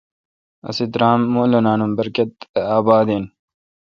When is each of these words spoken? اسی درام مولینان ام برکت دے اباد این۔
اسی 0.69 0.85
درام 0.93 1.19
مولینان 1.33 1.79
ام 1.85 1.91
برکت 1.97 2.29
دے 2.53 2.61
اباد 2.77 3.07
این۔ 3.11 3.25